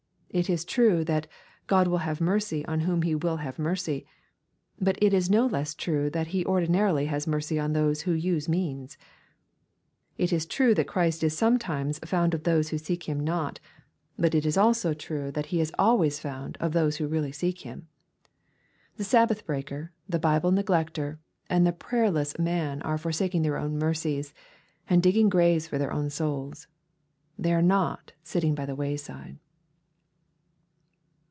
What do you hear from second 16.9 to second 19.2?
who really seek Him. The